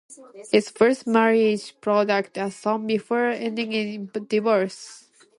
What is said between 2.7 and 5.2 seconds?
before ending in divorce.